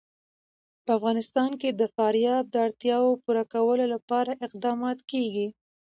[0.85, 5.47] په افغانستان کې د فاریاب د اړتیاوو پوره کولو لپاره اقدامات کېږي.